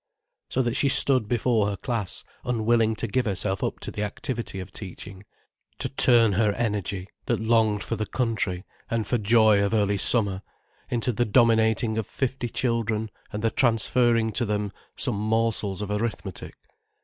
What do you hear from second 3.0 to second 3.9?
give herself up